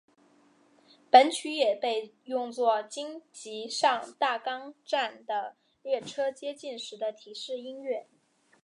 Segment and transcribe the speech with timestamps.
[1.11, 8.07] 本曲也被用作京急上大冈站的列车接近时的提示音乐。